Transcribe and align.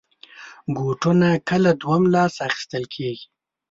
بوټونه 0.75 1.29
کله 1.49 1.69
دوهم 1.81 2.03
لاس 2.13 2.33
اخېستل 2.47 2.83
کېږي. 2.95 3.25